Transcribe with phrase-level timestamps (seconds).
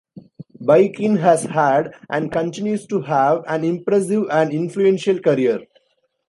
[0.59, 5.67] Boykin has had, and continues to have, an impressive and influential career.